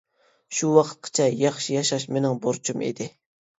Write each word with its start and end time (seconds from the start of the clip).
شۇ 0.59 0.69
ۋاقىتقىچە 0.77 1.27
ياخشى 1.43 1.77
ياشاش 1.77 2.09
مېنىڭ 2.17 2.43
بۇرچۇم 2.49 2.85
ئىدى. 2.91 3.13